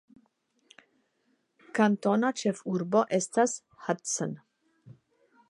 [1.79, 3.55] Kantona ĉefurbo estas
[3.87, 4.35] Hudson.